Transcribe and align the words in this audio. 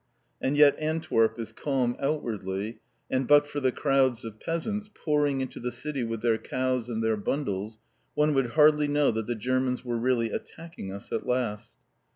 And 0.41 0.57
yet 0.57 0.75
Antwerp 0.79 1.37
is 1.37 1.51
calm 1.51 1.95
outwardly, 1.99 2.79
and 3.11 3.27
but 3.27 3.45
for 3.47 3.59
the 3.59 3.71
crowds 3.71 4.25
of 4.25 4.39
peasants, 4.39 4.89
pouring 4.91 5.41
into 5.41 5.59
the 5.59 5.71
city 5.71 6.03
with 6.03 6.23
their 6.23 6.39
cows 6.39 6.89
and 6.89 7.03
their 7.03 7.17
bundles, 7.17 7.77
one 8.15 8.33
would 8.33 8.53
hardly 8.53 8.87
know 8.87 9.11
that 9.11 9.27
the 9.27 9.35
Germans 9.35 9.85
were 9.85 9.99
really 9.99 10.31
attacking 10.31 10.91
us 10.91 11.11
at 11.11 11.27
last. 11.27 11.73